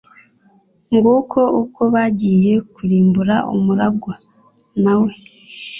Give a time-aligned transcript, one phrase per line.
[0.95, 4.13] Nguko uko bagiye kurimbura umuragwa
[4.83, 5.11] na we